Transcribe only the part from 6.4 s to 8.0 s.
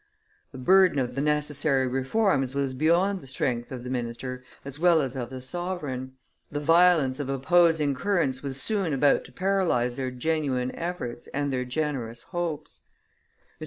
the violence of opposing